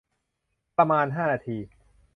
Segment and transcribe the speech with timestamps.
[0.77, 1.57] ประมาณ ห้า นาที